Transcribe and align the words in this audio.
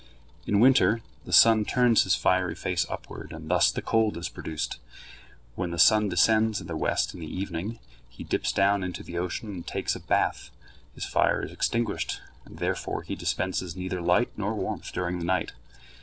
In 0.47 0.59
winter 0.59 1.03
the 1.25 1.31
sun 1.31 1.63
turns 1.63 2.05
his 2.05 2.15
fiery 2.15 2.55
face 2.55 2.87
upward, 2.89 3.31
and 3.31 3.47
thus 3.51 3.69
the 3.69 3.83
cold 3.83 4.17
is 4.17 4.29
produced. 4.29 4.79
When 5.53 5.69
the 5.69 5.77
sun 5.77 6.09
descends 6.09 6.59
in 6.59 6.65
the 6.65 6.75
west 6.75 7.13
in 7.13 7.19
the 7.19 7.31
evening, 7.31 7.77
he 8.09 8.23
dips 8.23 8.51
down 8.51 8.83
into 8.83 9.03
the 9.03 9.19
ocean 9.19 9.47
and 9.49 9.67
takes 9.67 9.95
a 9.95 9.99
bath, 9.99 10.49
his 10.95 11.05
fire 11.05 11.43
is 11.45 11.51
extinguished, 11.51 12.19
and 12.45 12.57
therefore 12.57 13.03
he 13.03 13.13
dispenses 13.13 13.75
neither 13.75 14.01
light 14.01 14.31
nor 14.35 14.55
warmth 14.55 14.91
during 14.91 15.19
the 15.19 15.23
night. 15.25 15.51